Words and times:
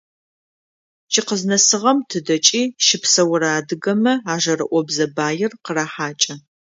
Джы 1.11 1.21
къызнэсыгъэм 1.27 1.97
тыдэкӏи 2.09 2.63
щыпсэурэ 2.85 3.49
адыгэмэ 3.57 4.13
а 4.31 4.35
жэрыӏобзэ 4.41 5.05
баир 5.15 5.51
къырахьакӏы. 5.63 6.35